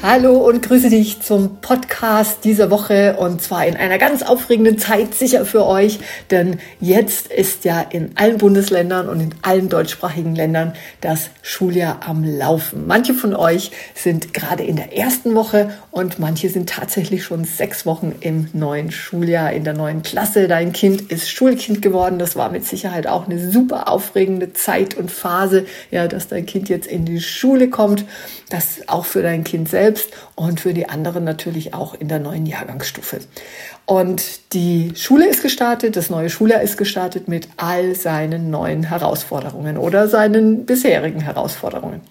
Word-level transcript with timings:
Hallo 0.00 0.36
und 0.36 0.62
grüße 0.62 0.90
dich 0.90 1.22
zum 1.22 1.60
Podcast 1.60 2.44
dieser 2.44 2.70
Woche 2.70 3.16
und 3.18 3.42
zwar 3.42 3.66
in 3.66 3.76
einer 3.76 3.98
ganz 3.98 4.22
aufregenden 4.22 4.78
Zeit 4.78 5.12
sicher 5.12 5.44
für 5.44 5.66
euch, 5.66 5.98
denn 6.30 6.60
jetzt 6.78 7.32
ist 7.32 7.64
ja 7.64 7.80
in 7.80 8.12
allen 8.14 8.38
Bundesländern 8.38 9.08
und 9.08 9.18
in 9.20 9.34
allen 9.42 9.68
deutschsprachigen 9.68 10.36
Ländern 10.36 10.74
das 11.00 11.30
Schuljahr 11.42 12.02
am 12.06 12.22
Laufen. 12.22 12.86
Manche 12.86 13.12
von 13.12 13.34
euch 13.34 13.72
sind 13.96 14.32
gerade 14.32 14.62
in 14.62 14.76
der 14.76 14.96
ersten 14.96 15.34
Woche 15.34 15.72
und 15.90 16.20
manche 16.20 16.48
sind 16.48 16.68
tatsächlich 16.68 17.24
schon 17.24 17.42
sechs 17.42 17.84
Wochen 17.84 18.14
im 18.20 18.46
neuen 18.52 18.92
Schuljahr, 18.92 19.52
in 19.52 19.64
der 19.64 19.74
neuen 19.74 20.04
Klasse. 20.04 20.46
Dein 20.46 20.72
Kind 20.72 21.10
ist 21.10 21.28
Schulkind 21.28 21.82
geworden. 21.82 22.20
Das 22.20 22.36
war 22.36 22.50
mit 22.50 22.64
Sicherheit 22.64 23.08
auch 23.08 23.26
eine 23.26 23.50
super 23.50 23.88
aufregende 23.88 24.52
Zeit 24.52 24.94
und 24.94 25.10
Phase, 25.10 25.66
ja, 25.90 26.06
dass 26.06 26.28
dein 26.28 26.46
Kind 26.46 26.68
jetzt 26.68 26.86
in 26.86 27.04
die 27.04 27.20
Schule 27.20 27.68
kommt. 27.68 28.04
Das 28.48 28.82
auch 28.86 29.04
für 29.04 29.22
dein 29.22 29.42
Kind 29.42 29.68
selbst 29.68 29.87
selbst 29.88 30.10
und 30.34 30.60
für 30.60 30.74
die 30.74 30.88
anderen 30.88 31.24
natürlich 31.24 31.72
auch 31.72 31.94
in 31.94 32.08
der 32.08 32.18
neuen 32.18 32.44
Jahrgangsstufe. 32.44 33.20
Und 33.86 34.52
die 34.52 34.92
Schule 34.94 35.26
ist 35.26 35.40
gestartet, 35.40 35.96
das 35.96 36.10
neue 36.10 36.28
Schuljahr 36.28 36.60
ist 36.60 36.76
gestartet 36.76 37.26
mit 37.26 37.48
all 37.56 37.94
seinen 37.94 38.50
neuen 38.50 38.82
Herausforderungen 38.82 39.78
oder 39.78 40.08
seinen 40.08 40.66
bisherigen 40.66 41.20
Herausforderungen. 41.20 42.02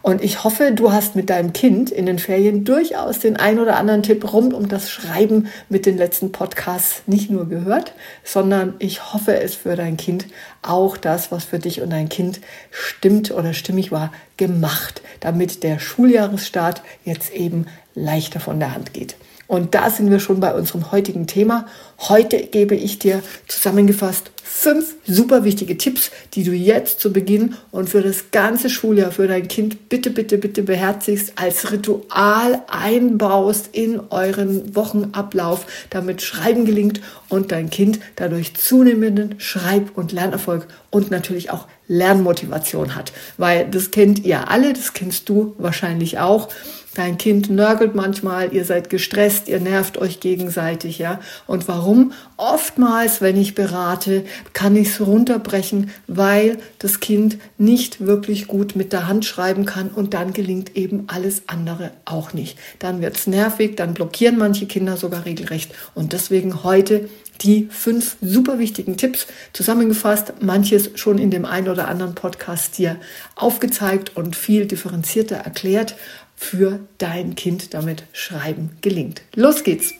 Und 0.00 0.24
ich 0.24 0.42
hoffe, 0.44 0.72
du 0.72 0.90
hast 0.90 1.16
mit 1.16 1.28
deinem 1.28 1.52
Kind 1.52 1.90
in 1.90 2.06
den 2.06 2.18
Ferien 2.18 2.64
durchaus 2.64 3.18
den 3.18 3.36
ein 3.36 3.58
oder 3.58 3.76
anderen 3.76 4.02
Tipp 4.02 4.32
rund 4.32 4.54
um 4.54 4.68
das 4.68 4.88
Schreiben 4.88 5.48
mit 5.68 5.84
den 5.84 5.98
letzten 5.98 6.32
Podcasts 6.32 7.02
nicht 7.06 7.30
nur 7.30 7.46
gehört, 7.46 7.92
sondern 8.24 8.74
ich 8.78 9.12
hoffe 9.12 9.38
es 9.38 9.54
für 9.54 9.76
dein 9.76 9.98
Kind 9.98 10.26
auch 10.62 10.96
das, 10.96 11.30
was 11.32 11.44
für 11.44 11.58
dich 11.58 11.80
und 11.80 11.90
dein 11.90 12.08
Kind 12.08 12.40
stimmt 12.70 13.30
oder 13.30 13.52
stimmig 13.54 13.92
war, 13.92 14.12
gemacht, 14.36 15.02
damit 15.20 15.62
der 15.62 15.78
Schuljahresstart 15.78 16.82
jetzt 17.04 17.32
eben 17.32 17.66
leichter 17.94 18.40
von 18.40 18.58
der 18.58 18.74
Hand 18.74 18.92
geht. 18.92 19.16
Und 19.48 19.74
da 19.74 19.90
sind 19.90 20.10
wir 20.10 20.20
schon 20.20 20.38
bei 20.38 20.54
unserem 20.54 20.92
heutigen 20.92 21.26
Thema. 21.26 21.66
Heute 21.98 22.38
gebe 22.46 22.76
ich 22.76 23.00
dir 23.00 23.22
zusammengefasst 23.48 24.30
fünf 24.48 24.96
super 25.06 25.44
wichtige 25.44 25.76
Tipps, 25.76 26.10
die 26.34 26.42
du 26.42 26.52
jetzt 26.52 27.00
zu 27.00 27.12
Beginn 27.12 27.54
und 27.70 27.90
für 27.90 28.02
das 28.02 28.30
ganze 28.30 28.70
Schuljahr 28.70 29.12
für 29.12 29.28
dein 29.28 29.46
Kind 29.46 29.88
bitte, 29.88 30.10
bitte, 30.10 30.38
bitte 30.38 30.62
beherzigst, 30.62 31.34
als 31.36 31.70
Ritual 31.70 32.62
einbaust 32.66 33.68
in 33.72 34.00
euren 34.10 34.74
Wochenablauf, 34.74 35.66
damit 35.90 36.22
Schreiben 36.22 36.64
gelingt 36.64 37.00
und 37.28 37.52
dein 37.52 37.70
Kind 37.70 38.00
dadurch 38.16 38.54
zunehmenden 38.54 39.38
Schreib- 39.38 39.96
und 39.96 40.12
Lernerfolg 40.12 40.66
und 40.90 41.10
natürlich 41.10 41.50
auch 41.50 41.66
Lernmotivation 41.86 42.94
hat. 42.94 43.12
Weil 43.36 43.68
das 43.70 43.90
kennt 43.90 44.24
ihr 44.24 44.50
alle, 44.50 44.72
das 44.72 44.92
kennst 44.92 45.28
du 45.28 45.54
wahrscheinlich 45.58 46.18
auch. 46.18 46.48
Dein 46.94 47.18
Kind 47.18 47.50
nörgelt 47.50 47.94
manchmal, 47.94 48.52
ihr 48.52 48.64
seid 48.64 48.90
gestresst, 48.90 49.46
ihr 49.46 49.60
nervt 49.60 49.98
euch 49.98 50.20
gegenseitig, 50.20 50.98
ja. 50.98 51.20
Und 51.46 51.68
warum? 51.68 52.12
Oftmals, 52.36 53.20
wenn 53.20 53.36
ich 53.36 53.54
berate, 53.54 54.24
kann 54.52 54.74
ich 54.74 54.88
es 54.88 55.06
runterbrechen, 55.06 55.90
weil 56.06 56.58
das 56.78 57.00
Kind 57.00 57.38
nicht 57.58 58.00
wirklich 58.00 58.48
gut 58.48 58.74
mit 58.74 58.92
der 58.92 59.06
Hand 59.06 59.26
schreiben 59.26 59.66
kann 59.66 59.90
und 59.90 60.14
dann 60.14 60.32
gelingt 60.32 60.76
eben 60.76 61.04
alles 61.08 61.42
andere 61.46 61.90
auch 62.04 62.32
nicht. 62.32 62.58
Dann 62.78 63.00
wird 63.00 63.16
es 63.16 63.26
nervig, 63.26 63.76
dann 63.76 63.94
blockieren 63.94 64.38
manche 64.38 64.66
Kinder 64.66 64.96
sogar 64.96 65.24
regelrecht. 65.24 65.72
Und 65.94 66.12
deswegen 66.12 66.64
heute 66.64 67.08
die 67.42 67.68
fünf 67.70 68.16
super 68.20 68.58
wichtigen 68.58 68.96
Tipps 68.96 69.26
zusammengefasst, 69.52 70.34
manches 70.40 70.90
schon 70.96 71.18
in 71.18 71.30
dem 71.30 71.44
einen 71.44 71.68
oder 71.68 71.86
anderen 71.86 72.14
Podcast 72.14 72.78
dir 72.78 72.96
aufgezeigt 73.36 74.16
und 74.16 74.34
viel 74.34 74.66
differenzierter 74.66 75.36
erklärt 75.36 75.94
für 76.38 76.80
dein 76.98 77.34
Kind 77.34 77.74
damit 77.74 78.04
Schreiben 78.12 78.70
gelingt. 78.80 79.22
Los 79.34 79.64
geht's! 79.64 79.92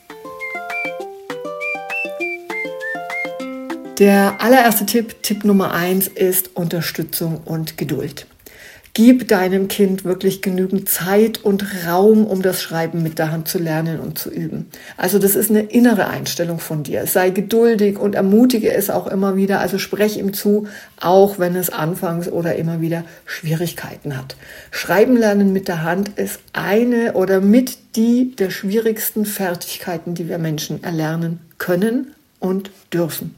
Der 3.99 4.41
allererste 4.41 4.87
Tipp, 4.87 5.23
Tipp 5.25 5.45
Nummer 5.45 5.73
eins, 5.75 6.07
ist 6.07 6.55
Unterstützung 6.55 7.39
und 7.45 7.77
Geduld. 7.77 8.27
Gib 8.99 9.29
deinem 9.29 9.69
Kind 9.69 10.05
wirklich 10.05 10.43
genügend 10.43 10.89
Zeit 10.89 11.45
und 11.45 11.87
Raum, 11.87 12.27
um 12.27 12.43
das 12.43 12.61
Schreiben 12.61 13.01
mit 13.01 13.21
der 13.21 13.31
Hand 13.31 13.47
zu 13.47 13.61
lernen 13.61 14.01
und 14.01 14.19
zu 14.19 14.29
üben. 14.29 14.67
Also 14.97 15.21
das 15.21 15.37
ist 15.37 15.51
eine 15.51 15.61
innere 15.61 16.09
Einstellung 16.09 16.59
von 16.59 16.83
dir. 16.83 17.07
Sei 17.07 17.31
geduldig 17.31 17.97
und 17.97 18.17
ermutige 18.17 18.73
es 18.73 18.91
auch 18.91 19.07
immer 19.07 19.37
wieder. 19.37 19.61
Also 19.61 19.79
sprech 19.79 20.19
ihm 20.19 20.33
zu, 20.33 20.67
auch 21.01 21.39
wenn 21.39 21.55
es 21.55 21.71
anfangs 21.71 22.27
oder 22.27 22.57
immer 22.57 22.81
wieder 22.81 23.05
Schwierigkeiten 23.25 24.19
hat. 24.19 24.35
Schreiben 24.73 25.17
lernen 25.17 25.53
mit 25.53 25.69
der 25.69 25.85
Hand 25.85 26.19
ist 26.19 26.41
eine 26.53 27.13
oder 27.13 27.41
mit 27.41 27.95
die 27.95 28.35
der 28.35 28.51
schwierigsten 28.51 29.27
Fertigkeiten, 29.27 30.15
die 30.15 30.29
wir 30.29 30.39
Menschen 30.39 30.83
erlernen 30.83 31.39
können, 31.59 32.15
und 32.41 32.71
dürfen. 32.93 33.35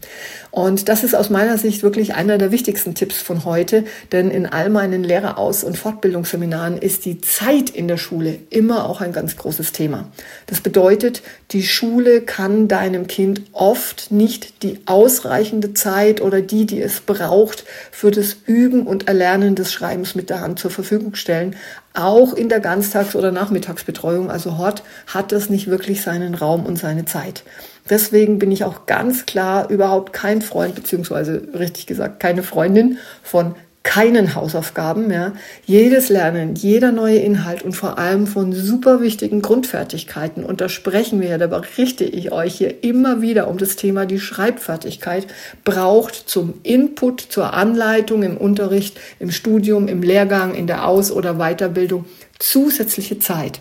Und 0.50 0.88
das 0.88 1.04
ist 1.04 1.14
aus 1.14 1.30
meiner 1.30 1.56
Sicht 1.58 1.82
wirklich 1.82 2.14
einer 2.14 2.38
der 2.38 2.52
wichtigsten 2.52 2.94
Tipps 2.94 3.20
von 3.20 3.44
heute, 3.44 3.84
denn 4.12 4.30
in 4.30 4.46
all 4.46 4.68
meinen 4.68 5.02
Lehreraus- 5.02 5.64
und 5.64 5.78
Fortbildungsseminaren 5.78 6.76
ist 6.76 7.04
die 7.04 7.20
Zeit 7.20 7.70
in 7.70 7.88
der 7.88 7.96
Schule 7.96 8.38
immer 8.50 8.88
auch 8.88 9.00
ein 9.00 9.12
ganz 9.12 9.36
großes 9.36 9.72
Thema. 9.72 10.08
Das 10.46 10.60
bedeutet, 10.60 11.22
die 11.52 11.62
Schule 11.62 12.20
kann 12.20 12.68
deinem 12.68 13.06
Kind 13.06 13.42
oft 13.52 14.10
nicht 14.10 14.62
die 14.62 14.80
ausreichende 14.86 15.72
Zeit 15.72 16.20
oder 16.20 16.42
die, 16.42 16.66
die 16.66 16.80
es 16.80 17.00
braucht, 17.00 17.64
für 17.90 18.10
das 18.10 18.36
Üben 18.46 18.86
und 18.86 19.08
Erlernen 19.08 19.54
des 19.54 19.72
Schreibens 19.72 20.14
mit 20.14 20.30
der 20.30 20.40
Hand 20.40 20.58
zur 20.58 20.70
Verfügung 20.70 21.14
stellen. 21.14 21.56
Auch 21.92 22.34
in 22.34 22.48
der 22.48 22.60
Ganztags- 22.60 23.16
oder 23.16 23.32
Nachmittagsbetreuung, 23.32 24.30
also 24.30 24.58
Hort, 24.58 24.84
hat 25.08 25.32
das 25.32 25.50
nicht 25.50 25.66
wirklich 25.66 26.02
seinen 26.02 26.34
Raum 26.34 26.64
und 26.64 26.78
seine 26.78 27.04
Zeit. 27.04 27.42
Deswegen 27.90 28.38
bin 28.38 28.52
ich 28.52 28.64
auch 28.64 28.86
ganz 28.86 29.26
klar 29.26 29.68
überhaupt 29.68 30.12
kein 30.12 30.40
Freund, 30.42 30.74
beziehungsweise 30.76 31.42
richtig 31.52 31.86
gesagt 31.86 32.20
keine 32.20 32.42
Freundin 32.42 32.98
von 33.22 33.56
keinen 33.82 34.34
Hausaufgaben 34.34 35.08
mehr. 35.08 35.32
Jedes 35.64 36.10
Lernen, 36.10 36.54
jeder 36.54 36.92
neue 36.92 37.18
Inhalt 37.18 37.62
und 37.62 37.72
vor 37.72 37.98
allem 37.98 38.26
von 38.26 38.52
super 38.52 39.00
wichtigen 39.00 39.40
Grundfertigkeiten. 39.40 40.44
Und 40.44 40.60
da 40.60 40.68
sprechen 40.68 41.20
wir 41.20 41.28
ja, 41.28 41.38
da 41.38 41.46
berichte 41.46 42.04
ich 42.04 42.30
euch 42.30 42.54
hier 42.56 42.84
immer 42.84 43.22
wieder 43.22 43.48
um 43.48 43.56
das 43.56 43.76
Thema 43.76 44.04
die 44.04 44.20
Schreibfertigkeit, 44.20 45.26
braucht 45.64 46.14
zum 46.14 46.54
Input, 46.62 47.20
zur 47.20 47.54
Anleitung 47.54 48.22
im 48.22 48.36
Unterricht, 48.36 49.00
im 49.18 49.30
Studium, 49.30 49.88
im 49.88 50.02
Lehrgang, 50.02 50.54
in 50.54 50.66
der 50.66 50.86
Aus- 50.86 51.10
oder 51.10 51.34
Weiterbildung 51.34 52.04
zusätzliche 52.38 53.18
Zeit. 53.18 53.60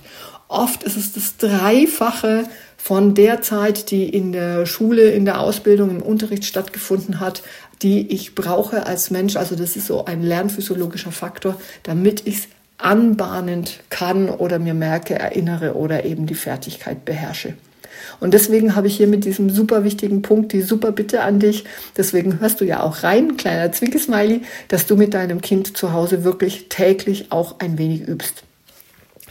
Oft 0.49 0.83
ist 0.83 0.97
es 0.97 1.13
das 1.13 1.37
Dreifache 1.37 2.43
von 2.81 3.13
der 3.13 3.41
Zeit, 3.41 3.91
die 3.91 4.07
in 4.09 4.31
der 4.31 4.65
Schule, 4.65 5.11
in 5.11 5.25
der 5.25 5.41
Ausbildung, 5.41 5.91
im 5.91 6.01
Unterricht 6.01 6.45
stattgefunden 6.45 7.19
hat, 7.19 7.43
die 7.81 8.07
ich 8.11 8.33
brauche 8.33 8.85
als 8.85 9.11
Mensch. 9.11 9.35
Also 9.35 9.55
das 9.55 9.75
ist 9.75 9.87
so 9.87 10.05
ein 10.05 10.23
lernphysiologischer 10.23 11.11
Faktor, 11.11 11.59
damit 11.83 12.25
ich 12.25 12.37
es 12.37 12.47
anbahnend 12.77 13.81
kann 13.89 14.29
oder 14.29 14.57
mir 14.57 14.73
merke, 14.73 15.19
erinnere 15.19 15.75
oder 15.75 16.05
eben 16.05 16.25
die 16.25 16.35
Fertigkeit 16.35 17.03
beherrsche. 17.03 17.53
Und 18.21 18.33
deswegen 18.33 18.75
habe 18.75 18.87
ich 18.87 18.95
hier 18.95 19.07
mit 19.07 19.25
diesem 19.25 19.49
super 19.49 19.83
wichtigen 19.83 20.21
Punkt 20.21 20.53
die 20.53 20.61
super 20.61 20.93
Bitte 20.93 21.21
an 21.21 21.39
dich. 21.39 21.65
Deswegen 21.97 22.39
hörst 22.39 22.61
du 22.61 22.65
ja 22.65 22.81
auch 22.81 23.03
rein, 23.03 23.35
kleiner 23.35 23.71
Zwinkesmiley, 23.73 24.41
dass 24.69 24.85
du 24.85 24.95
mit 24.95 25.13
deinem 25.13 25.41
Kind 25.41 25.77
zu 25.77 25.91
Hause 25.91 26.23
wirklich 26.23 26.69
täglich 26.69 27.31
auch 27.31 27.59
ein 27.59 27.77
wenig 27.77 28.07
übst. 28.07 28.43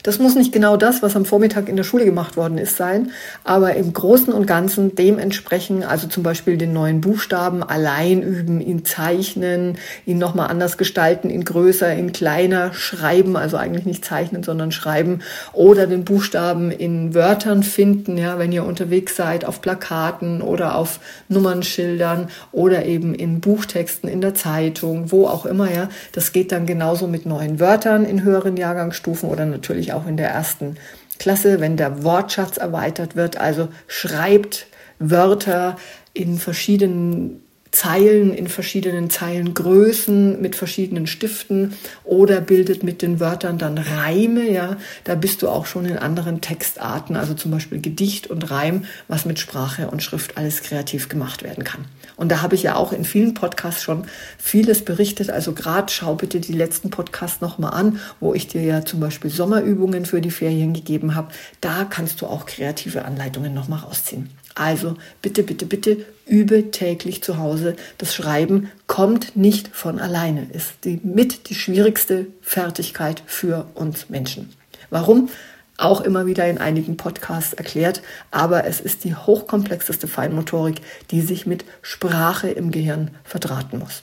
Das 0.09 0.19
muss 0.19 0.37
nicht 0.37 0.53
genau 0.53 0.79
das, 0.79 1.03
was 1.03 1.17
am 1.17 1.27
Vormittag 1.27 1.69
in 1.69 1.77
der 1.77 1.85
Schule 1.85 2.07
gemacht 2.07 2.39
worden 2.39 2.57
ist, 2.57 2.79
sein, 2.79 3.11
aber 3.45 3.75
im 3.75 3.93
Großen 3.93 4.33
und 4.33 4.47
Ganzen 4.47 4.95
dementsprechend, 4.95 5.85
also 5.85 6.07
zum 6.07 6.23
Beispiel 6.23 6.57
den 6.57 6.73
neuen 6.73 7.03
Buchstaben 7.03 7.63
allein 7.63 8.23
üben, 8.23 8.63
ihn 8.63 8.87
zeichnen, 8.87 9.77
ihn 10.07 10.17
nochmal 10.17 10.49
anders 10.49 10.79
gestalten, 10.79 11.29
ihn 11.29 11.45
größer, 11.45 11.95
ihn 11.95 12.13
kleiner 12.13 12.73
schreiben, 12.73 13.37
also 13.37 13.59
eigentlich 13.59 13.85
nicht 13.85 14.03
zeichnen, 14.03 14.43
sondern 14.43 14.73
schreiben 14.73 15.21
oder 15.53 15.87
den 15.87 16.05
Buchstaben 16.05 16.71
in 16.71 17.13
Wörtern 17.13 17.63
finden, 17.63 18.17
ja, 18.17 18.39
wenn 18.39 18.51
ihr 18.51 18.65
unterwegs 18.65 19.15
seid, 19.15 19.45
auf 19.45 19.61
Plakaten 19.61 20.41
oder 20.41 20.77
auf 20.77 21.01
Nummernschildern 21.29 22.29
oder 22.51 22.87
eben 22.87 23.15
in 23.15 23.41
Buchtexten 23.41 24.09
in 24.09 24.23
der 24.23 24.33
Zeitung, 24.33 25.13
wo 25.13 25.27
auch 25.27 25.45
immer, 25.45 25.71
ja. 25.71 25.91
Das 26.13 26.33
geht 26.33 26.51
dann 26.51 26.65
genauso 26.65 27.09
mit 27.09 27.27
neuen 27.27 27.61
Wörtern 27.61 28.07
in 28.07 28.23
höheren 28.23 28.57
Jahrgangsstufen 28.57 29.29
oder 29.29 29.45
natürlich 29.45 29.93
auch 29.93 29.98
in 30.07 30.17
der 30.17 30.31
ersten 30.31 30.77
Klasse, 31.19 31.61
wenn 31.61 31.77
der 31.77 32.05
Wortschatz 32.05 32.57
erweitert 32.57 33.17
wird. 33.17 33.37
Also 33.37 33.69
schreibt 33.87 34.67
Wörter 34.99 35.77
in 36.13 36.39
verschiedenen 36.39 37.43
Zeilen 37.79 38.35
in 38.35 38.49
verschiedenen 38.49 39.09
Zeilengrößen 39.09 40.43
mit 40.43 40.57
verschiedenen 40.57 41.07
Stiften 41.07 41.75
oder 42.03 42.41
bildet 42.41 42.83
mit 42.83 43.03
den 43.03 43.21
Wörtern 43.21 43.57
dann 43.57 43.79
Reime, 43.79 44.51
ja, 44.51 44.79
da 45.05 45.15
bist 45.15 45.43
du 45.43 45.49
auch 45.49 45.65
schon 45.65 45.85
in 45.85 45.97
anderen 45.97 46.41
Textarten, 46.41 47.15
also 47.15 47.35
zum 47.35 47.53
Beispiel 47.53 47.81
Gedicht 47.81 48.27
und 48.27 48.51
Reim, 48.51 48.85
was 49.07 49.27
mit 49.27 49.39
Sprache 49.39 49.93
und 49.93 50.03
Schrift 50.03 50.37
alles 50.37 50.63
kreativ 50.63 51.09
gemacht 51.09 51.45
werden 51.45 51.63
kann. 51.63 51.85
Und 52.17 52.33
da 52.33 52.43
habe 52.43 52.57
ich 52.57 52.65
ja 52.65 52.75
auch 52.75 52.93
in 52.93 53.05
vielen 53.05 53.35
Podcasts 53.35 53.85
schon 53.85 54.07
vieles 54.39 54.85
berichtet. 54.85 55.31
Also 55.31 55.53
gerade 55.53 55.93
schau 55.93 56.17
bitte 56.17 56.41
die 56.41 56.55
letzten 56.55 56.91
Podcasts 56.91 57.41
nochmal 57.41 57.75
an, 57.75 58.01
wo 58.19 58.35
ich 58.35 58.49
dir 58.49 58.63
ja 58.63 58.85
zum 58.85 58.99
Beispiel 58.99 59.31
Sommerübungen 59.31 60.05
für 60.05 60.21
die 60.21 60.33
Ferien 60.33 60.73
gegeben 60.73 61.15
habe. 61.15 61.29
Da 61.61 61.85
kannst 61.85 62.23
du 62.23 62.27
auch 62.27 62.45
kreative 62.45 63.05
Anleitungen 63.05 63.55
nochmal 63.55 63.79
rausziehen. 63.79 64.31
Also 64.59 64.97
bitte, 65.23 65.45
bitte, 65.45 65.67
bitte 65.67 66.05
übe 66.27 66.73
täglich 66.73 67.23
zu 67.23 67.39
Hause. 67.39 67.77
Das 67.97 68.13
Schreiben 68.13 68.71
kommt 68.89 69.37
nicht 69.37 69.69
von 69.69 70.01
alleine, 70.01 70.49
ist 70.53 70.85
die, 70.85 71.01
mit 71.05 71.49
die 71.49 71.55
schwierigste 71.55 72.27
Fertigkeit 72.43 73.23
für 73.25 73.67
uns 73.75 74.09
Menschen. 74.09 74.53
Warum? 74.91 75.29
Auch 75.77 76.01
immer 76.01 76.27
wieder 76.27 76.49
in 76.49 76.59
einigen 76.59 76.97
Podcasts 76.97 77.53
erklärt, 77.53 78.03
aber 78.33 78.65
es 78.67 78.81
ist 78.81 79.05
die 79.05 79.15
hochkomplexeste 79.15 80.09
Feinmotorik, 80.09 80.81
die 81.13 81.21
sich 81.21 81.47
mit 81.47 81.65
Sprache 81.81 82.51
im 82.51 82.73
Gehirn 82.73 83.13
verdrahten 83.23 83.79
muss. 83.79 84.03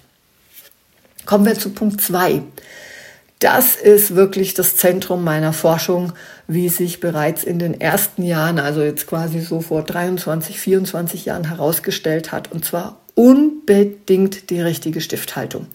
Kommen 1.26 1.46
wir 1.46 1.60
zu 1.60 1.72
Punkt 1.72 2.00
zwei. 2.00 2.44
Das 3.40 3.76
ist 3.76 4.16
wirklich 4.16 4.54
das 4.54 4.78
Zentrum 4.78 5.26
meiner 5.26 5.52
Forschung, 5.52 6.14
wie 6.48 6.70
sich 6.70 7.00
bereits 7.00 7.44
in 7.44 7.60
den 7.60 7.80
ersten 7.80 8.24
Jahren, 8.24 8.60
also 8.60 8.82
jetzt 8.82 9.08
quasi 9.08 9.40
so 9.40 9.62
vor 9.62 9.84
23, 9.84 10.60
24 10.60 11.26
Jahren 11.26 11.48
herausgestellt 11.48 12.32
hat, 12.32 12.52
und 12.52 12.66
zwar 12.66 13.00
unbedingt 13.16 14.50
die 14.50 14.62
richtige 14.62 15.02
Stifthaltung. 15.02 15.68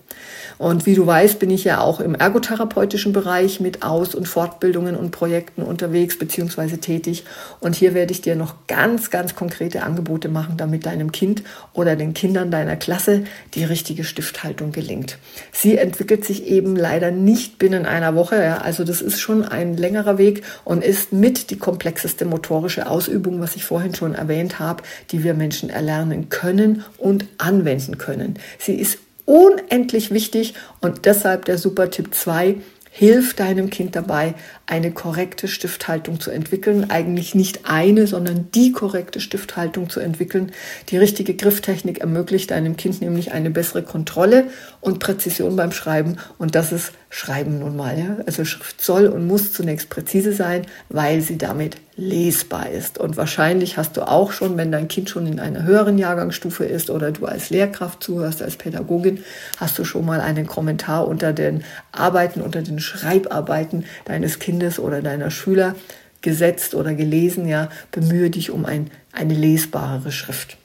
Und 0.59 0.87
wie 0.87 0.95
du 0.95 1.07
weißt, 1.07 1.39
bin 1.39 1.51
ich 1.51 1.65
ja 1.65 1.81
auch 1.81 2.01
im 2.01 2.15
ergotherapeutischen 2.15 3.13
Bereich 3.13 3.61
mit 3.61 3.83
Aus- 3.83 4.15
und 4.15 4.29
Fortbildungen 4.29 4.95
und 4.95 5.11
Projekten 5.11 5.63
unterwegs 5.63 6.19
bzw. 6.19 6.77
tätig. 6.77 7.25
Und 7.61 7.75
hier 7.75 7.95
werde 7.95 8.13
ich 8.13 8.21
dir 8.21 8.37
noch 8.37 8.55
ganz, 8.67 9.11
ganz 9.11 9.35
konkrete 9.35 9.83
Angebote 9.83 10.29
machen, 10.29 10.57
damit 10.57 10.87
deinem 10.87 11.13
Kind 11.13 11.43
oder 11.73 11.97
den 11.97 12.15
Kindern 12.15 12.51
deiner 12.51 12.77
Klasse 12.77 13.25
die 13.55 13.65
richtige 13.65 14.05
Stifthaltung 14.05 14.73
gelingt. 14.73 15.19
Sie 15.53 15.79
entwickelt 15.79 16.25
sich 16.25 16.47
eben 16.47 16.77
leider 16.77 17.11
nicht 17.11 17.59
binnen 17.59 17.87
einer 17.87 18.15
Woche. 18.15 18.43
Ja. 18.43 18.59
Also 18.59 18.85
das 18.85 19.01
ist 19.01 19.21
schon 19.21 19.45
ein 19.45 19.77
längerer 19.77 20.19
Weg 20.19 20.43
und 20.65 20.85
ist 20.85 21.13
mit 21.13 21.51
die 21.51 21.59
komplexeste 21.59 22.25
motorische 22.25 22.89
Ausübung, 22.89 23.41
was 23.41 23.57
ich 23.57 23.65
vorhin 23.65 23.95
schon 23.95 24.15
erwähnt 24.15 24.59
habe, 24.59 24.83
die 25.11 25.25
wir 25.25 25.35
Menschen 25.35 25.71
erlernen 25.71 26.29
können 26.29 26.85
und 26.99 27.27
anwenden 27.39 27.99
können. 27.99 28.39
Sie 28.59 28.75
ist 28.75 28.99
unendlich 29.31 30.11
wichtig 30.11 30.55
und 30.81 31.07
deshalb 31.07 31.45
der 31.45 31.57
super 31.57 31.89
Tipp 31.89 32.13
2. 32.13 32.57
Hilf 32.93 33.35
deinem 33.35 33.71
Kind 33.71 33.95
dabei, 33.95 34.35
eine 34.67 34.91
korrekte 34.91 35.47
Stifthaltung 35.47 36.19
zu 36.19 36.33
entwickeln. 36.33 36.91
Eigentlich 36.91 37.37
nicht 37.37 37.61
eine, 37.63 38.09
sondern 38.09 38.51
die 38.53 38.73
korrekte 38.73 39.21
Stifthaltung 39.21 39.89
zu 39.89 40.01
entwickeln. 40.01 40.51
Die 40.89 40.97
richtige 40.97 41.35
Grifftechnik 41.35 42.01
ermöglicht 42.01 42.51
deinem 42.51 42.77
Kind 42.77 43.01
nämlich 43.01 43.31
eine 43.31 43.51
bessere 43.51 43.85
Kontrolle 43.85 44.47
und 44.81 44.99
Präzision 44.99 45.55
beim 45.55 45.71
Schreiben. 45.71 46.17
Und 46.37 46.57
das 46.57 46.73
ist 46.73 46.93
Schreiben 47.13 47.59
nun 47.59 47.77
mal. 47.77 47.99
Ja? 47.99 48.17
Also 48.25 48.45
Schrift 48.45 48.81
soll 48.83 49.09
und 49.09 49.27
muss 49.27 49.53
zunächst 49.53 49.91
präzise 49.91 50.33
sein, 50.33 50.63
weil 50.89 51.21
sie 51.21 51.37
damit 51.37 51.77
lesbar 51.97 52.71
ist. 52.71 52.99
Und 52.99 53.17
wahrscheinlich 53.17 53.77
hast 53.77 53.97
du 53.97 54.03
auch 54.03 54.31
schon, 54.31 54.57
wenn 54.57 54.71
dein 54.71 54.87
Kind 54.87 55.11
schon 55.11 55.27
in 55.27 55.41
einer 55.41 55.65
höheren 55.65 55.99
Jahrgangsstufe 55.99 56.65
ist 56.65 56.89
oder 56.89 57.11
du 57.11 57.27
als 57.27 57.51
Lehrkraft 57.51 58.03
zuhörst, 58.03 58.43
als 58.43 58.57
Pädagogin, 58.57 59.25
hast 59.59 59.77
du 59.79 59.85
schon 59.85 60.07
mal 60.07 60.21
einen 60.21 60.47
Kommentar 60.47 61.09
unter 61.09 61.33
den 61.33 61.65
Arbeiten, 61.91 62.41
unter 62.41 62.63
den 62.63 62.79
Schreibarbeiten 62.79 63.85
deines 64.05 64.39
Kindes 64.39 64.79
oder 64.79 65.03
deiner 65.03 65.33
Schüler 65.33 65.75
gesetzt 66.23 66.77
oder 66.77 66.95
gelesen. 66.95 67.49
Ja, 67.49 67.71
bemühe 67.91 68.31
dich 68.31 68.53
um 68.53 68.65
ein, 68.65 68.89
eine 69.13 69.35
lesbarere 69.35 70.13
Schrift. 70.13 70.59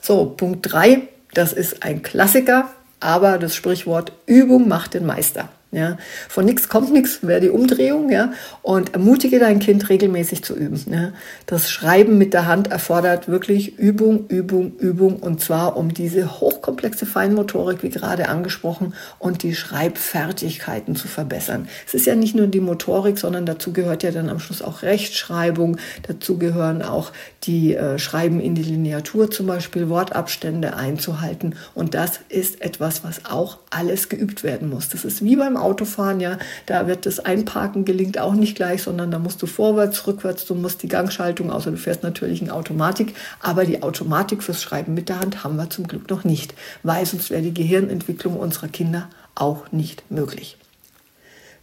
So, 0.00 0.24
Punkt 0.24 0.72
drei. 0.72 1.02
Das 1.34 1.52
ist 1.52 1.82
ein 1.82 2.02
Klassiker, 2.02 2.70
aber 3.02 3.38
das 3.38 3.54
Sprichwort 3.54 4.12
Übung 4.26 4.68
macht 4.68 4.94
den 4.94 5.04
Meister. 5.04 5.48
Ja, 5.74 5.96
von 6.28 6.44
nichts 6.44 6.68
kommt 6.68 6.92
nichts, 6.92 7.20
wäre 7.22 7.40
die 7.40 7.48
Umdrehung, 7.48 8.10
ja, 8.10 8.34
und 8.60 8.92
ermutige 8.92 9.38
dein 9.38 9.58
Kind 9.58 9.88
regelmäßig 9.88 10.44
zu 10.44 10.54
üben. 10.54 10.78
Ja. 10.90 11.12
Das 11.46 11.70
Schreiben 11.70 12.18
mit 12.18 12.34
der 12.34 12.46
Hand 12.46 12.70
erfordert 12.70 13.26
wirklich 13.26 13.78
Übung, 13.78 14.26
Übung, 14.28 14.76
Übung, 14.76 15.16
und 15.16 15.40
zwar 15.40 15.78
um 15.78 15.94
diese 15.94 16.40
hochkomplexe 16.40 17.06
Feinmotorik, 17.06 17.82
wie 17.82 17.88
gerade 17.88 18.28
angesprochen, 18.28 18.92
und 19.18 19.42
die 19.42 19.54
Schreibfertigkeiten 19.54 20.94
zu 20.94 21.08
verbessern. 21.08 21.66
Es 21.86 21.94
ist 21.94 22.04
ja 22.04 22.16
nicht 22.16 22.34
nur 22.34 22.48
die 22.48 22.60
Motorik, 22.60 23.18
sondern 23.18 23.46
dazu 23.46 23.72
gehört 23.72 24.02
ja 24.02 24.10
dann 24.10 24.28
am 24.28 24.40
Schluss 24.40 24.60
auch 24.60 24.82
Rechtschreibung, 24.82 25.78
dazu 26.06 26.36
gehören 26.36 26.82
auch 26.82 27.12
die 27.44 27.74
äh, 27.74 27.98
Schreiben 27.98 28.40
in 28.40 28.54
die 28.54 28.62
Lineatur 28.62 29.30
zum 29.30 29.46
Beispiel, 29.46 29.88
Wortabstände 29.88 30.76
einzuhalten, 30.76 31.54
und 31.74 31.94
das 31.94 32.20
ist 32.28 32.60
etwas, 32.60 33.04
was 33.04 33.24
auch 33.24 33.56
alles 33.70 34.10
geübt 34.10 34.44
werden 34.44 34.68
muss. 34.68 34.90
Das 34.90 35.06
ist 35.06 35.24
wie 35.24 35.36
beim 35.36 35.61
Autofahren, 35.62 36.20
ja, 36.20 36.38
da 36.66 36.86
wird 36.86 37.06
das 37.06 37.20
Einparken 37.20 37.84
gelingt 37.84 38.18
auch 38.18 38.34
nicht 38.34 38.56
gleich, 38.56 38.82
sondern 38.82 39.10
da 39.10 39.18
musst 39.18 39.42
du 39.42 39.46
vorwärts, 39.46 40.06
rückwärts, 40.06 40.46
du 40.46 40.54
musst 40.54 40.82
die 40.82 40.88
Gangschaltung, 40.88 41.50
außer 41.50 41.70
du 41.70 41.76
fährst 41.76 42.02
natürlich 42.02 42.42
in 42.42 42.50
Automatik, 42.50 43.14
aber 43.40 43.64
die 43.64 43.82
Automatik 43.82 44.42
fürs 44.42 44.62
Schreiben 44.62 44.94
mit 44.94 45.08
der 45.08 45.20
Hand 45.20 45.44
haben 45.44 45.56
wir 45.56 45.70
zum 45.70 45.86
Glück 45.86 46.10
noch 46.10 46.24
nicht, 46.24 46.54
weil 46.82 47.04
sonst 47.06 47.30
wäre 47.30 47.42
die 47.42 47.54
Gehirnentwicklung 47.54 48.36
unserer 48.36 48.68
Kinder 48.68 49.08
auch 49.34 49.72
nicht 49.72 50.10
möglich. 50.10 50.56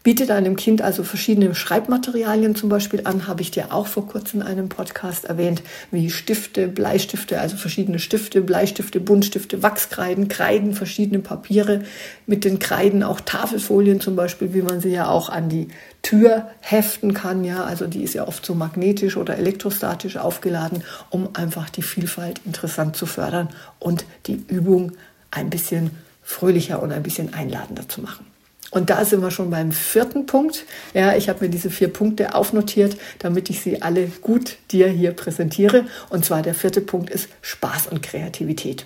Biete 0.01 0.25
deinem 0.25 0.55
Kind 0.55 0.81
also 0.81 1.03
verschiedene 1.03 1.53
Schreibmaterialien 1.53 2.55
zum 2.55 2.69
Beispiel 2.69 3.01
an, 3.03 3.27
habe 3.27 3.41
ich 3.41 3.51
dir 3.51 3.73
auch 3.73 3.85
vor 3.85 4.07
kurzem 4.07 4.39
in 4.39 4.47
einem 4.47 4.69
Podcast 4.69 5.25
erwähnt, 5.25 5.61
wie 5.91 6.09
Stifte, 6.09 6.69
Bleistifte, 6.69 7.41
also 7.41 7.57
verschiedene 7.57 7.99
Stifte, 7.99 8.41
Bleistifte, 8.41 9.01
Buntstifte, 9.01 9.61
Wachskreiden, 9.61 10.29
Kreiden, 10.29 10.73
verschiedene 10.73 11.19
Papiere, 11.19 11.83
mit 12.27 12.45
den 12.45 12.59
Kreiden 12.59 13.03
auch 13.03 13.19
Tafelfolien 13.19 13.99
zum 13.99 14.15
Beispiel, 14.15 14.53
wie 14.53 14.61
man 14.61 14.79
sie 14.79 14.91
ja 14.91 15.09
auch 15.09 15.27
an 15.27 15.49
die 15.49 15.67
Tür 16.01 16.49
heften 16.61 17.13
kann, 17.13 17.43
ja, 17.43 17.65
also 17.65 17.85
die 17.85 18.03
ist 18.03 18.13
ja 18.13 18.25
oft 18.25 18.45
so 18.45 18.55
magnetisch 18.55 19.17
oder 19.17 19.35
elektrostatisch 19.35 20.15
aufgeladen, 20.15 20.85
um 21.09 21.27
einfach 21.35 21.69
die 21.69 21.81
Vielfalt 21.81 22.39
interessant 22.45 22.95
zu 22.95 23.05
fördern 23.05 23.49
und 23.79 24.05
die 24.27 24.41
Übung 24.47 24.93
ein 25.29 25.49
bisschen 25.49 25.91
fröhlicher 26.23 26.81
und 26.81 26.93
ein 26.93 27.03
bisschen 27.03 27.33
einladender 27.33 27.89
zu 27.89 27.99
machen. 27.99 28.28
Und 28.71 28.89
da 28.89 29.03
sind 29.03 29.21
wir 29.21 29.31
schon 29.31 29.49
beim 29.49 29.71
vierten 29.71 30.25
Punkt. 30.25 30.65
Ja, 30.93 31.15
ich 31.15 31.27
habe 31.27 31.45
mir 31.45 31.49
diese 31.49 31.71
vier 31.71 31.87
Punkte 31.87 32.35
aufnotiert, 32.35 32.97
damit 33.17 33.49
ich 33.49 33.61
sie 33.61 33.81
alle 33.81 34.07
gut 34.21 34.57
dir 34.71 34.87
hier 34.87 35.11
präsentiere. 35.11 35.85
Und 36.09 36.23
zwar 36.23 36.41
der 36.41 36.53
vierte 36.53 36.81
Punkt 36.81 37.09
ist 37.09 37.29
Spaß 37.41 37.87
und 37.87 38.03
Kreativität. 38.03 38.85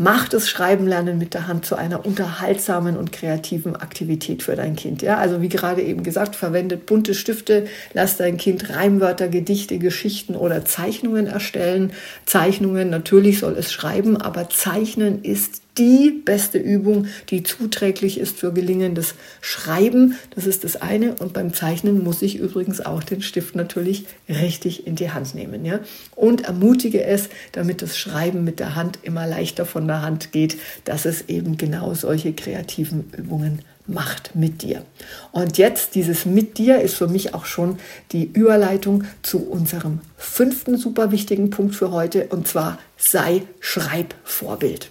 Mach 0.00 0.28
das 0.28 0.48
Schreiben 0.48 0.86
lernen 0.86 1.18
mit 1.18 1.34
der 1.34 1.48
Hand 1.48 1.66
zu 1.66 1.74
einer 1.74 2.06
unterhaltsamen 2.06 2.96
und 2.96 3.10
kreativen 3.10 3.74
Aktivität 3.74 4.44
für 4.44 4.54
dein 4.54 4.76
Kind. 4.76 5.02
Ja, 5.02 5.18
also 5.18 5.42
wie 5.42 5.48
gerade 5.48 5.82
eben 5.82 6.04
gesagt, 6.04 6.36
verwendet 6.36 6.86
bunte 6.86 7.14
Stifte, 7.14 7.66
lass 7.94 8.16
dein 8.16 8.36
Kind 8.36 8.70
Reimwörter, 8.70 9.26
Gedichte, 9.26 9.78
Geschichten 9.78 10.36
oder 10.36 10.64
Zeichnungen 10.64 11.26
erstellen. 11.26 11.92
Zeichnungen, 12.26 12.90
natürlich 12.90 13.40
soll 13.40 13.56
es 13.58 13.72
schreiben, 13.72 14.16
aber 14.16 14.48
Zeichnen 14.50 15.24
ist 15.24 15.62
die 15.78 16.10
beste 16.10 16.58
Übung, 16.58 17.06
die 17.30 17.42
zuträglich 17.42 18.18
ist 18.18 18.36
für 18.36 18.52
gelingendes 18.52 19.14
Schreiben. 19.40 20.16
Das 20.34 20.46
ist 20.46 20.64
das 20.64 20.76
eine. 20.76 21.14
Und 21.14 21.32
beim 21.32 21.54
Zeichnen 21.54 22.02
muss 22.02 22.22
ich 22.22 22.36
übrigens 22.36 22.80
auch 22.84 23.02
den 23.02 23.22
Stift 23.22 23.54
natürlich 23.54 24.06
richtig 24.28 24.86
in 24.86 24.96
die 24.96 25.10
Hand 25.10 25.34
nehmen. 25.34 25.64
Ja? 25.64 25.80
Und 26.14 26.42
ermutige 26.42 27.04
es, 27.04 27.28
damit 27.52 27.82
das 27.82 27.96
Schreiben 27.96 28.44
mit 28.44 28.58
der 28.60 28.74
Hand 28.74 28.98
immer 29.02 29.26
leichter 29.26 29.64
von 29.66 29.86
der 29.86 30.02
Hand 30.02 30.32
geht, 30.32 30.58
dass 30.84 31.04
es 31.04 31.28
eben 31.28 31.56
genau 31.56 31.94
solche 31.94 32.32
kreativen 32.32 33.10
Übungen 33.16 33.60
macht 33.88 34.34
mit 34.34 34.62
dir. 34.62 34.84
Und 35.32 35.58
jetzt 35.58 35.94
dieses 35.94 36.26
mit 36.26 36.58
dir 36.58 36.80
ist 36.80 36.94
für 36.94 37.08
mich 37.08 37.34
auch 37.34 37.46
schon 37.46 37.78
die 38.12 38.24
Überleitung 38.24 39.04
zu 39.22 39.38
unserem 39.48 40.00
fünften 40.16 40.76
super 40.76 41.10
wichtigen 41.10 41.50
Punkt 41.50 41.74
für 41.74 41.90
heute 41.90 42.26
und 42.26 42.46
zwar 42.46 42.78
sei 42.96 43.42
Schreibvorbild. 43.60 44.90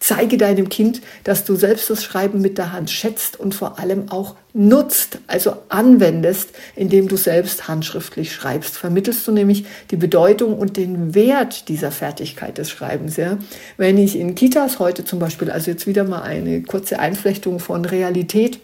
Zeige 0.00 0.36
deinem 0.36 0.68
Kind, 0.68 1.00
dass 1.24 1.44
du 1.44 1.56
selbst 1.56 1.90
das 1.90 2.04
Schreiben 2.04 2.40
mit 2.40 2.56
der 2.56 2.72
Hand 2.72 2.90
schätzt 2.90 3.38
und 3.38 3.54
vor 3.54 3.78
allem 3.78 4.10
auch 4.10 4.36
nutzt, 4.54 5.18
also 5.26 5.56
anwendest, 5.68 6.50
indem 6.76 7.08
du 7.08 7.16
selbst 7.16 7.68
handschriftlich 7.68 8.32
schreibst. 8.32 8.76
Vermittelst 8.76 9.26
du 9.26 9.32
nämlich 9.32 9.64
die 9.90 9.96
Bedeutung 9.96 10.56
und 10.56 10.76
den 10.76 11.14
Wert 11.14 11.68
dieser 11.68 11.90
Fertigkeit 11.90 12.58
des 12.58 12.70
Schreibens. 12.70 13.16
Ja? 13.16 13.38
Wenn 13.76 13.98
ich 13.98 14.16
in 14.16 14.34
Kitas 14.34 14.78
heute 14.78 15.04
zum 15.04 15.18
Beispiel, 15.18 15.50
also 15.50 15.70
jetzt 15.70 15.86
wieder 15.86 16.04
mal 16.04 16.22
eine 16.22 16.62
kurze 16.62 16.98
Einflechtung 16.98 17.58
von 17.58 17.84
Realität, 17.84 18.60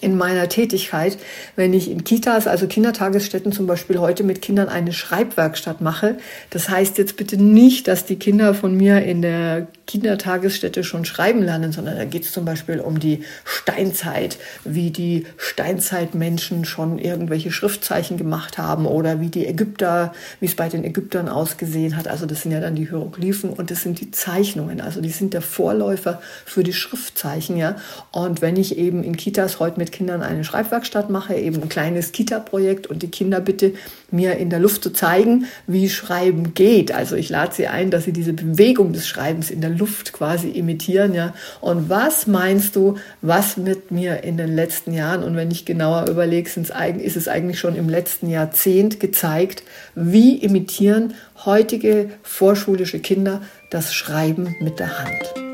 in 0.00 0.16
meiner 0.16 0.48
Tätigkeit, 0.48 1.18
wenn 1.56 1.72
ich 1.72 1.90
in 1.90 2.04
Kitas, 2.04 2.46
also 2.46 2.66
Kindertagesstätten 2.66 3.52
zum 3.52 3.66
Beispiel 3.66 3.98
heute 3.98 4.24
mit 4.24 4.42
Kindern 4.42 4.68
eine 4.68 4.92
Schreibwerkstatt 4.92 5.80
mache. 5.80 6.18
Das 6.50 6.68
heißt 6.68 6.98
jetzt 6.98 7.16
bitte 7.16 7.36
nicht, 7.36 7.88
dass 7.88 8.04
die 8.04 8.16
Kinder 8.16 8.54
von 8.54 8.76
mir 8.76 9.04
in 9.04 9.22
der 9.22 9.68
Kindertagesstätte 9.86 10.82
schon 10.82 11.04
schreiben 11.04 11.42
lernen, 11.42 11.72
sondern 11.72 11.96
da 11.96 12.04
geht 12.04 12.24
es 12.24 12.32
zum 12.32 12.44
Beispiel 12.44 12.80
um 12.80 12.98
die 12.98 13.22
Steinzeit, 13.44 14.38
wie 14.64 14.90
die 14.90 15.26
Steinzeitmenschen 15.36 16.64
schon 16.64 16.98
irgendwelche 16.98 17.52
Schriftzeichen 17.52 18.16
gemacht 18.16 18.56
haben 18.56 18.86
oder 18.86 19.20
wie 19.20 19.28
die 19.28 19.46
Ägypter, 19.46 20.14
wie 20.40 20.46
es 20.46 20.54
bei 20.54 20.68
den 20.68 20.84
Ägyptern 20.84 21.28
ausgesehen 21.28 21.96
hat. 21.96 22.08
Also 22.08 22.26
das 22.26 22.42
sind 22.42 22.52
ja 22.52 22.60
dann 22.60 22.74
die 22.74 22.88
Hieroglyphen 22.88 23.50
und 23.50 23.70
das 23.70 23.82
sind 23.82 24.00
die 24.00 24.10
Zeichnungen. 24.10 24.80
Also 24.80 25.00
die 25.00 25.10
sind 25.10 25.34
der 25.34 25.42
Vorläufer 25.42 26.22
für 26.46 26.62
die 26.62 26.72
Schriftzeichen, 26.72 27.56
ja. 27.56 27.76
Und 28.10 28.40
wenn 28.40 28.56
ich 28.56 28.78
eben 28.78 29.04
in 29.04 29.16
Kitas 29.16 29.60
heute 29.60 29.78
mit 29.78 29.92
Kindern 29.92 30.22
eine 30.22 30.44
Schreibwerkstatt 30.44 31.10
mache, 31.10 31.34
eben 31.34 31.62
ein 31.62 31.68
kleines 31.68 32.12
Kita-Projekt 32.12 32.86
und 32.86 33.02
die 33.02 33.10
Kinder 33.10 33.40
bitte 33.40 33.74
mir 34.10 34.36
in 34.36 34.48
der 34.48 34.60
Luft 34.60 34.82
zu 34.82 34.90
zeigen, 34.90 35.46
wie 35.66 35.88
Schreiben 35.90 36.54
geht. 36.54 36.92
Also 36.92 37.16
ich 37.16 37.28
lade 37.28 37.54
sie 37.54 37.66
ein, 37.66 37.90
dass 37.90 38.04
sie 38.04 38.12
diese 38.12 38.32
Bewegung 38.32 38.92
des 38.92 39.06
Schreibens 39.06 39.50
in 39.50 39.60
der 39.60 39.73
Luft 39.76 40.12
quasi 40.12 40.50
imitieren, 40.50 41.14
ja. 41.14 41.34
Und 41.60 41.88
was 41.88 42.26
meinst 42.26 42.76
du, 42.76 42.96
was 43.22 43.56
mit 43.56 43.90
mir 43.90 44.24
in 44.24 44.36
den 44.36 44.54
letzten 44.54 44.92
Jahren 44.92 45.22
und 45.22 45.36
wenn 45.36 45.50
ich 45.50 45.64
genauer 45.64 46.08
überlege, 46.08 46.48
ist 46.48 47.16
es 47.16 47.28
eigentlich 47.28 47.58
schon 47.58 47.76
im 47.76 47.88
letzten 47.88 48.28
Jahrzehnt 48.28 49.00
gezeigt, 49.00 49.62
wie 49.94 50.36
imitieren 50.36 51.14
heutige 51.44 52.10
vorschulische 52.22 53.00
Kinder 53.00 53.42
das 53.70 53.94
Schreiben 53.94 54.56
mit 54.60 54.78
der 54.78 54.98
Hand. 54.98 55.53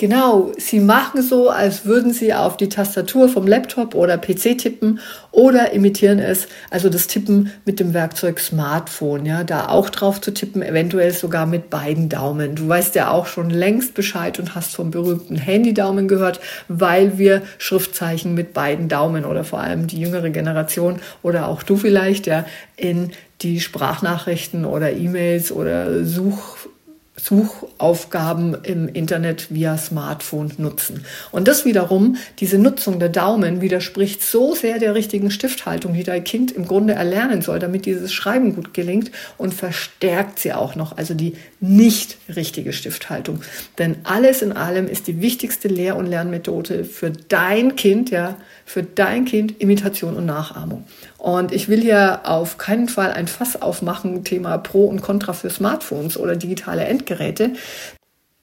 Genau, 0.00 0.52
sie 0.56 0.78
machen 0.78 1.22
so, 1.22 1.50
als 1.50 1.84
würden 1.84 2.12
sie 2.12 2.32
auf 2.32 2.56
die 2.56 2.68
Tastatur 2.68 3.28
vom 3.28 3.48
Laptop 3.48 3.96
oder 3.96 4.16
PC 4.16 4.56
tippen 4.56 5.00
oder 5.32 5.72
imitieren 5.72 6.20
es, 6.20 6.46
also 6.70 6.88
das 6.88 7.08
Tippen 7.08 7.50
mit 7.64 7.80
dem 7.80 7.94
Werkzeug 7.94 8.38
Smartphone, 8.38 9.26
ja, 9.26 9.42
da 9.42 9.70
auch 9.70 9.90
drauf 9.90 10.20
zu 10.20 10.32
tippen, 10.32 10.62
eventuell 10.62 11.10
sogar 11.10 11.46
mit 11.46 11.68
beiden 11.68 12.08
Daumen. 12.08 12.54
Du 12.54 12.68
weißt 12.68 12.94
ja 12.94 13.10
auch 13.10 13.26
schon 13.26 13.50
längst 13.50 13.94
Bescheid 13.94 14.38
und 14.38 14.54
hast 14.54 14.76
vom 14.76 14.92
berühmten 14.92 15.34
Handy-Daumen 15.34 16.06
gehört, 16.06 16.38
weil 16.68 17.18
wir 17.18 17.42
Schriftzeichen 17.58 18.34
mit 18.34 18.52
beiden 18.52 18.88
Daumen 18.88 19.24
oder 19.24 19.42
vor 19.42 19.58
allem 19.58 19.88
die 19.88 20.00
jüngere 20.00 20.30
Generation 20.30 21.00
oder 21.24 21.48
auch 21.48 21.64
du 21.64 21.76
vielleicht, 21.76 22.28
ja, 22.28 22.44
in 22.76 23.10
die 23.42 23.60
Sprachnachrichten 23.60 24.64
oder 24.64 24.92
E-Mails 24.92 25.52
oder 25.52 26.04
Such 26.04 26.57
Suchaufgaben 27.20 28.56
im 28.62 28.88
Internet 28.88 29.52
via 29.52 29.76
Smartphone 29.76 30.52
nutzen. 30.58 31.04
Und 31.32 31.48
das 31.48 31.64
wiederum, 31.64 32.16
diese 32.38 32.58
Nutzung 32.58 32.98
der 32.98 33.08
Daumen 33.08 33.60
widerspricht 33.60 34.22
so 34.22 34.54
sehr 34.54 34.78
der 34.78 34.94
richtigen 34.94 35.30
Stifthaltung, 35.30 35.94
die 35.94 36.04
dein 36.04 36.24
Kind 36.24 36.52
im 36.52 36.66
Grunde 36.66 36.94
erlernen 36.94 37.42
soll, 37.42 37.58
damit 37.58 37.86
dieses 37.86 38.12
Schreiben 38.12 38.54
gut 38.54 38.72
gelingt 38.72 39.10
und 39.36 39.52
verstärkt 39.52 40.38
sie 40.38 40.52
auch 40.52 40.76
noch, 40.76 40.96
also 40.96 41.14
die 41.14 41.34
nicht 41.60 42.18
richtige 42.34 42.72
Stifthaltung. 42.72 43.40
Denn 43.78 43.96
alles 44.04 44.42
in 44.42 44.52
allem 44.52 44.86
ist 44.86 45.08
die 45.08 45.20
wichtigste 45.20 45.68
Lehr- 45.68 45.96
und 45.96 46.06
Lernmethode 46.06 46.84
für 46.84 47.10
dein 47.10 47.76
Kind, 47.76 48.10
ja, 48.10 48.36
für 48.64 48.82
dein 48.82 49.24
Kind 49.24 49.60
Imitation 49.60 50.14
und 50.14 50.26
Nachahmung. 50.26 50.84
Und 51.18 51.52
ich 51.52 51.68
will 51.68 51.80
hier 51.80 52.20
auf 52.24 52.58
keinen 52.58 52.88
Fall 52.88 53.12
ein 53.12 53.26
Fass 53.26 53.60
aufmachen, 53.60 54.24
Thema 54.24 54.56
Pro 54.58 54.86
und 54.86 55.02
Contra 55.02 55.32
für 55.32 55.50
Smartphones 55.50 56.16
oder 56.16 56.36
digitale 56.36 56.84
Endgeräte. 56.84 57.54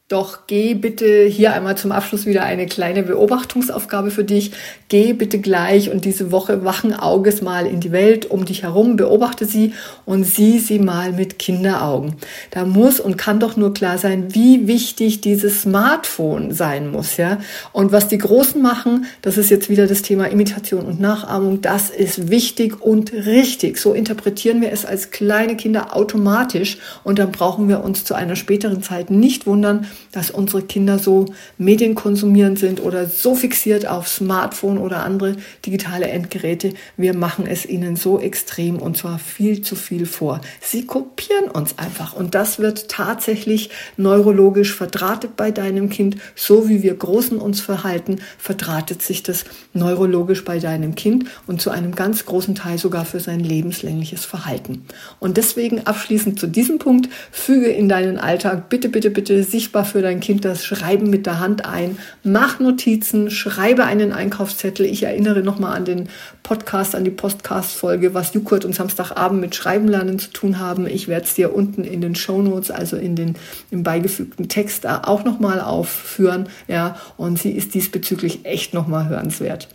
Doch 0.08 0.46
geh 0.46 0.76
bitte 0.76 1.24
hier 1.24 1.54
einmal 1.54 1.78
zum 1.78 1.92
Abschluss 1.92 2.28
wieder 2.28 2.44
eine 2.44 2.68
kleine 2.68 3.02
Beobachtungsaufgabe 3.02 4.12
für 4.12 4.24
dich. 4.24 4.52
Geh 4.88 5.14
bitte 5.14 5.40
gleich 5.40 5.90
und 5.90 6.06
diese 6.06 6.32
Woche 6.32 6.64
wachen 6.64 6.94
Auges 6.94 7.42
mal 7.42 7.66
in 7.66 7.80
die 7.80 7.92
Welt 7.92 8.30
um 8.30 8.46
dich 8.46 8.62
herum, 8.62 8.98
beobachte 8.98 9.46
sie 9.46 9.74
und 10.06 10.24
sieh 10.24 10.60
sie 10.60 10.78
mal 10.78 11.12
mit 11.12 11.40
Kinderaugen. 11.40 12.18
Da 12.52 12.66
muss 12.66 13.00
und 13.00 13.18
kann 13.18 13.40
doch 13.40 13.58
nur 13.58 13.74
klar 13.74 13.98
sein, 13.98 14.36
wie 14.36 14.68
wichtig 14.68 15.22
dieses 15.22 15.64
Smartphone 15.64 16.52
sein 16.52 16.92
muss, 16.92 17.18
ja. 17.18 17.40
Und 17.72 17.92
was 17.92 18.08
die 18.08 18.20
Großen 18.20 18.62
machen, 18.62 19.08
das 19.24 19.40
ist 19.40 19.50
jetzt 19.50 19.72
wieder 19.72 19.88
das 19.88 20.04
Thema 20.04 20.26
Imitation 20.28 20.86
und 20.86 21.00
Nachahmung, 21.00 21.62
das 21.62 21.90
ist 21.90 22.30
wichtig 22.30 22.80
und 22.80 23.12
richtig. 23.12 23.80
So 23.80 23.94
interpretieren 23.94 24.62
wir 24.62 24.72
es 24.72 24.86
als 24.86 25.10
kleine 25.10 25.58
Kinder 25.58 25.96
automatisch 25.96 26.78
und 27.04 27.18
dann 27.18 27.32
brauchen 27.32 27.68
wir 27.68 27.84
uns 27.84 28.04
zu 28.04 28.14
einer 28.14 28.36
späteren 28.36 28.84
Zeit 28.84 29.10
nicht 29.10 29.48
wundern, 29.48 29.88
dass 30.12 30.32
unsere 30.32 30.62
Kinder 30.62 31.00
so 31.00 31.26
medienkonsumierend 31.58 32.60
sind 32.60 32.82
oder 32.82 33.08
so 33.08 33.36
fixiert 33.36 33.88
auf 33.88 34.08
Smartphone 34.08 34.78
oder 34.78 35.04
andere 35.04 35.36
digitale 35.66 36.08
Endgeräte. 36.08 36.74
Wir 36.98 37.14
machen 37.14 37.46
es 37.48 37.66
ihnen 37.66 37.96
so 37.96 38.20
extrem 38.20 38.78
und 38.78 38.98
zwar 38.98 39.20
viel 39.20 39.62
zu 39.62 39.76
viel 39.76 40.06
vor. 40.06 40.42
Sie 40.62 40.86
kopieren 40.86 41.50
uns 41.52 41.78
einfach 41.78 42.14
und 42.14 42.36
das 42.36 42.60
wird 42.60 42.90
tatsächlich 42.90 43.70
neurologisch 43.98 44.74
verdrahtet 44.74 45.36
bei 45.36 45.52
deinem 45.52 45.90
Kind. 45.90 46.18
So 46.36 46.70
wie 46.70 46.84
wir 46.84 46.96
Großen 46.96 47.38
uns 47.38 47.62
verhalten, 47.62 48.20
verdrahtet 48.38 49.02
sich 49.02 49.24
das 49.24 49.46
neurologisch 49.74 50.44
bei 50.44 50.60
deinem 50.60 50.96
Kind 50.96 51.26
und 51.48 51.62
zu 51.62 51.70
einem 51.70 51.96
ganz 51.96 52.26
großen 52.26 52.56
Teil 52.56 52.78
sogar 52.78 53.06
für 53.06 53.20
sein 53.20 53.40
lebenslängliches 53.40 54.26
Verhalten. 54.26 54.86
Und 55.20 55.38
deswegen 55.38 55.86
abschließend 55.86 56.40
zu 56.40 56.48
diesem 56.48 56.80
Punkt, 56.80 57.10
füge 57.32 57.68
in 57.68 57.90
deinen 57.90 58.18
Alltag 58.18 58.70
bitte, 58.70 58.90
bitte, 58.90 59.10
bitte 59.10 59.44
sichtbar 59.44 59.85
für 59.86 60.02
dein 60.02 60.20
Kind 60.20 60.44
das 60.44 60.66
Schreiben 60.66 61.10
mit 61.10 61.26
der 61.26 61.40
Hand 61.40 61.66
ein. 61.66 61.98
Mach 62.24 62.60
Notizen, 62.60 63.32
schreibe 63.32 63.86
einen 63.86 64.12
Einkaufszettel. 64.12 64.86
Ich 64.86 65.04
erinnere 65.04 65.42
nochmal 65.42 65.78
an 65.78 65.86
den 65.86 66.10
Podcast, 66.44 66.96
an 66.96 67.06
die 67.06 67.12
Podcast-Folge, 67.12 68.14
was 68.14 68.34
Jukurt 68.34 68.66
und 68.66 68.76
Samstagabend 68.76 69.40
mit 69.40 69.56
Schreiben 69.56 69.88
lernen 69.88 70.20
zu 70.20 70.32
tun 70.32 70.60
haben. 70.60 70.88
Ich 70.88 71.08
werde 71.08 71.26
es 71.26 71.36
dir 71.36 71.56
unten 71.56 71.84
in 71.84 72.02
den 72.02 72.16
Show 72.16 72.42
Notes, 72.42 72.72
also 72.72 72.98
in 72.98 73.16
den 73.16 73.36
im 73.72 73.84
beigefügten 73.84 74.50
Text 74.50 74.86
auch 74.86 75.24
nochmal 75.24 75.62
aufführen. 75.62 76.50
Ja, 76.68 76.98
und 77.18 77.40
sie 77.40 77.52
ist 77.52 77.74
diesbezüglich 77.74 78.46
echt 78.46 78.74
nochmal 78.74 79.08
hörenswert 79.08 79.70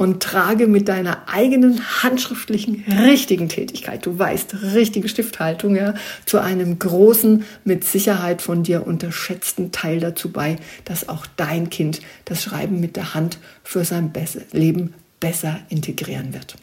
und 0.00 0.22
trage 0.22 0.66
mit 0.66 0.88
deiner 0.88 1.28
eigenen 1.28 2.02
handschriftlichen 2.02 2.84
richtigen 2.88 3.50
Tätigkeit, 3.50 4.06
du 4.06 4.18
weißt, 4.18 4.62
richtige 4.74 5.10
Stifthaltung, 5.10 5.76
ja, 5.76 5.92
zu 6.24 6.38
einem 6.38 6.78
großen, 6.78 7.44
mit 7.64 7.84
Sicherheit 7.84 8.40
von 8.40 8.62
dir 8.62 8.86
unterschätzten 8.86 9.72
Teil 9.72 10.00
dazu 10.00 10.32
bei, 10.32 10.56
dass 10.86 11.10
auch 11.10 11.26
dein 11.36 11.68
Kind 11.68 12.00
das 12.24 12.42
Schreiben 12.42 12.80
mit 12.80 12.96
der 12.96 13.12
Hand 13.12 13.36
für 13.62 13.84
sein 13.84 14.10
Leben 14.52 14.94
besser 15.20 15.60
integrieren 15.68 16.32
wird. 16.32 16.56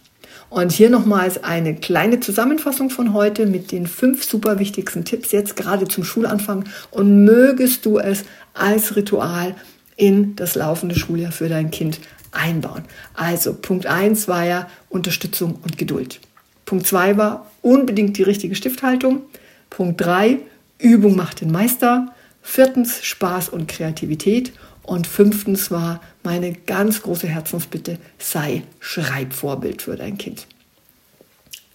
Und 0.50 0.72
hier 0.72 0.90
nochmals 0.90 1.44
eine 1.44 1.76
kleine 1.76 2.20
Zusammenfassung 2.20 2.90
von 2.90 3.14
heute 3.14 3.46
mit 3.46 3.72
den 3.72 3.86
fünf 3.86 4.24
super 4.24 4.58
wichtigsten 4.58 5.06
Tipps 5.06 5.32
jetzt 5.32 5.56
gerade 5.56 5.88
zum 5.88 6.04
Schulanfang 6.04 6.64
und 6.90 7.24
mögest 7.24 7.86
du 7.86 8.00
es 8.00 8.24
als 8.56 8.96
Ritual 8.96 9.54
in 9.98 10.36
das 10.36 10.56
laufende 10.56 10.96
Schuljahr 10.96 11.32
für 11.32 11.50
dein 11.50 11.72
Kind 11.72 12.00
einbauen. 12.32 12.84
Also 13.14 13.54
Punkt 13.54 13.86
1 13.86 14.28
war 14.28 14.46
ja 14.46 14.70
Unterstützung 14.90 15.60
und 15.64 15.78
Geduld. 15.78 16.20
Punkt 16.66 16.86
2 16.88 17.18
war 17.18 17.52
unbedingt 17.62 18.18
die 18.18 18.24
richtige 18.24 18.56
Stifthaltung. 18.56 19.22
Punkt 19.70 20.02
3 20.02 20.40
Übung 20.80 21.16
macht 21.16 21.42
den 21.42 21.52
Meister. 21.52 22.14
Viertens 22.42 23.04
Spaß 23.04 23.50
und 23.50 23.68
Kreativität. 23.68 24.54
Und 24.84 25.06
fünftens 25.06 25.70
war 25.70 26.02
meine 26.24 26.54
ganz 26.54 27.02
große 27.02 27.28
Herzensbitte, 27.28 28.00
sei 28.20 28.64
Schreibvorbild 28.80 29.82
für 29.82 29.98
dein 29.98 30.18
Kind. 30.18 30.48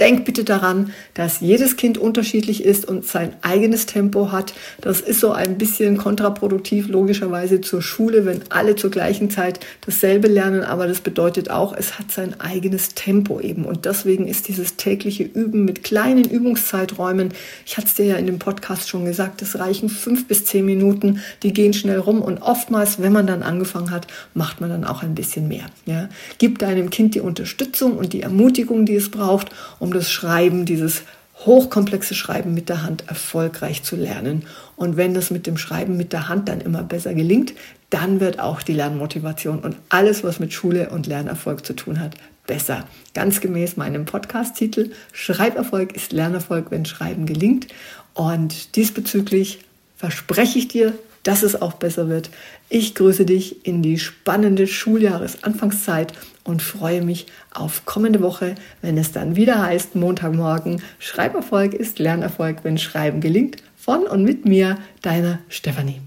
Denk 0.02 0.24
bitte 0.24 0.42
daran, 0.42 0.90
dass 1.14 1.38
jedes 1.38 1.76
Kind 1.76 1.96
unterschiedlich 1.96 2.64
ist 2.64 2.88
und 2.88 3.06
sein 3.06 3.34
eigenes 3.40 3.86
Tempo 3.86 4.32
hat. 4.32 4.52
Das 4.80 5.00
ist 5.00 5.20
so 5.20 5.30
ein 5.30 5.58
bisschen 5.58 5.96
kontraproduktiv 5.96 6.88
logischerweise 6.88 7.60
zur 7.60 7.82
Schule, 7.82 8.26
wenn 8.26 8.40
alle 8.48 8.74
zur 8.74 8.90
gleichen 8.90 9.30
Zeit 9.30 9.60
dasselbe 9.86 10.26
lernen. 10.26 10.64
Aber 10.64 10.88
das 10.88 11.02
bedeutet 11.02 11.52
auch, 11.52 11.72
es 11.72 12.00
hat 12.00 12.10
sein 12.10 12.40
eigenes 12.40 12.96
Tempo 12.96 13.38
eben. 13.38 13.64
Und 13.64 13.84
deswegen 13.84 14.26
ist 14.26 14.48
dieses 14.48 14.74
tägliche 14.74 15.22
Üben 15.22 15.64
mit 15.64 15.84
kleinen 15.84 16.28
Übungszeiträumen, 16.28 17.28
ich 17.64 17.76
hatte 17.76 17.86
es 17.86 17.94
dir 17.94 18.06
ja 18.06 18.16
in 18.16 18.26
dem 18.26 18.40
Podcast 18.40 18.88
schon 18.88 19.04
gesagt, 19.04 19.40
es 19.40 19.60
reichen 19.60 19.88
fünf 19.88 20.26
bis 20.26 20.44
zehn 20.46 20.66
Minuten, 20.66 21.20
die 21.44 21.52
gehen 21.52 21.74
schnell 21.74 22.00
rum. 22.00 22.22
Und 22.22 22.42
oftmals, 22.42 23.00
wenn 23.00 23.12
man 23.12 23.28
dann 23.28 23.44
angefangen 23.44 23.92
hat, 23.92 24.08
macht 24.34 24.60
man 24.60 24.68
dann 24.68 24.82
auch 24.82 25.04
ein 25.04 25.14
bisschen 25.14 25.46
mehr. 25.46 25.66
Ja? 25.86 26.08
Gib 26.38 26.58
deinem 26.58 26.90
Kind 26.90 27.14
die 27.14 27.20
Unterstützung 27.20 27.96
und 27.96 28.12
die 28.12 28.22
Ermutigung, 28.22 28.84
die 28.84 28.96
es 28.96 29.08
braucht, 29.08 29.50
um 29.78 29.91
das 29.92 30.10
Schreiben, 30.10 30.64
dieses 30.64 31.02
hochkomplexe 31.46 32.14
Schreiben 32.14 32.54
mit 32.54 32.68
der 32.68 32.82
Hand 32.82 33.08
erfolgreich 33.08 33.82
zu 33.82 33.96
lernen. 33.96 34.44
Und 34.76 34.96
wenn 34.96 35.14
das 35.14 35.30
mit 35.30 35.46
dem 35.46 35.56
Schreiben 35.56 35.96
mit 35.96 36.12
der 36.12 36.28
Hand 36.28 36.48
dann 36.48 36.60
immer 36.60 36.82
besser 36.82 37.14
gelingt, 37.14 37.54
dann 37.90 38.20
wird 38.20 38.38
auch 38.38 38.62
die 38.62 38.72
Lernmotivation 38.72 39.58
und 39.58 39.76
alles, 39.88 40.24
was 40.24 40.40
mit 40.40 40.52
Schule 40.52 40.90
und 40.90 41.06
Lernerfolg 41.06 41.66
zu 41.66 41.74
tun 41.74 42.00
hat, 42.00 42.14
besser. 42.46 42.86
Ganz 43.14 43.40
gemäß 43.40 43.76
meinem 43.76 44.04
Podcast-Titel 44.04 44.92
Schreiberfolg 45.12 45.94
ist 45.94 46.12
Lernerfolg, 46.12 46.70
wenn 46.70 46.86
Schreiben 46.86 47.26
gelingt. 47.26 47.68
Und 48.14 48.76
diesbezüglich 48.76 49.60
verspreche 49.96 50.58
ich 50.58 50.68
dir, 50.68 50.94
dass 51.22 51.42
es 51.42 51.60
auch 51.60 51.74
besser 51.74 52.08
wird. 52.08 52.30
Ich 52.68 52.94
grüße 52.94 53.24
dich 53.24 53.66
in 53.66 53.82
die 53.82 53.98
spannende 53.98 54.66
Schuljahresanfangszeit 54.66 56.12
und 56.44 56.62
freue 56.62 57.02
mich 57.02 57.26
auf 57.52 57.84
kommende 57.84 58.20
Woche, 58.20 58.54
wenn 58.80 58.98
es 58.98 59.12
dann 59.12 59.36
wieder 59.36 59.62
heißt, 59.62 59.94
Montagmorgen, 59.94 60.82
Schreiberfolg 60.98 61.74
ist 61.74 61.98
Lernerfolg, 61.98 62.58
wenn 62.64 62.78
Schreiben 62.78 63.20
gelingt, 63.20 63.62
von 63.76 64.02
und 64.02 64.24
mit 64.24 64.44
mir, 64.44 64.78
deiner 65.02 65.38
Stefanie. 65.48 66.00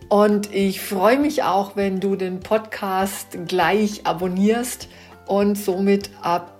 Und 0.09 0.53
ich 0.53 0.81
freue 0.81 1.21
mich 1.21 1.45
auch, 1.45 1.77
wenn 1.77 2.01
du 2.01 2.17
den 2.17 2.41
Podcast 2.41 3.39
gleich 3.47 4.07
abonnierst 4.07 4.89
und 5.27 5.57
somit 5.57 6.11
ab 6.23 6.60